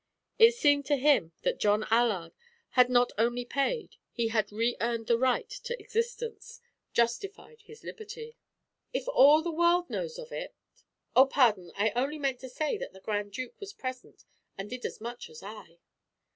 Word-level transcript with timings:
It 0.39 0.55
seemed 0.55 0.87
to 0.87 0.95
him 0.95 1.31
that 1.43 1.59
John 1.59 1.85
Allard 1.91 2.33
had 2.69 2.89
not 2.89 3.11
only 3.19 3.45
paid; 3.45 3.97
he 4.09 4.29
had 4.29 4.51
re 4.51 4.75
earned 4.81 5.05
the 5.05 5.15
right 5.19 5.47
to 5.47 5.79
existence, 5.79 6.59
justified 6.91 7.61
his 7.61 7.83
liberty. 7.83 8.35
"If 8.93 9.07
all 9.09 9.43
the 9.43 9.51
world 9.51 9.91
knows 9.91 10.17
of 10.17 10.31
it" 10.31 10.55
"Oh, 11.15 11.27
pardon; 11.27 11.71
I 11.75 11.91
only 11.95 12.17
meant 12.17 12.39
to 12.39 12.49
say 12.49 12.79
that 12.79 12.93
the 12.93 12.99
Grand 12.99 13.33
Duke 13.33 13.59
was 13.59 13.73
present 13.73 14.25
and 14.57 14.71
did 14.71 14.85
as 14.87 14.99
much 15.01 15.29
as 15.29 15.43
I." 15.43 15.77